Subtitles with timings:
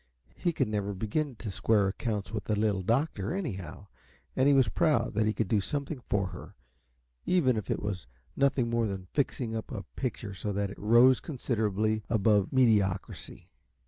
[0.35, 3.85] He could never begin to square accounts with the Little Doctor, anyhow,
[4.35, 6.55] and he was proud that he could do something for her,
[7.27, 11.19] even if it was nothing more than fixing up a picture so that it rose
[11.19, 13.51] considerably above mediocrity.